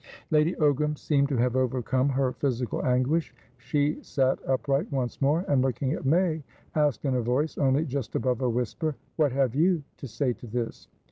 Lady 0.31 0.55
Ogram 0.55 0.97
seemed 0.97 1.29
to 1.29 1.37
have 1.37 1.55
overcome 1.55 2.09
her 2.09 2.33
physical 2.33 2.83
anguish. 2.83 3.35
She 3.59 4.01
sat 4.01 4.39
upright 4.47 4.91
once 4.91 5.21
more, 5.21 5.45
and, 5.47 5.61
looking 5.61 5.93
at 5.93 6.07
May, 6.07 6.41
asked 6.73 7.05
in 7.05 7.13
a 7.13 7.21
voice 7.21 7.55
only 7.59 7.85
just 7.85 8.15
above 8.15 8.41
a 8.41 8.49
whisper: 8.49 8.95
"What 9.17 9.31
have 9.31 9.53
you 9.53 9.83
to 9.97 10.07
say 10.07 10.33
to 10.33 10.47
this?" 10.47 10.87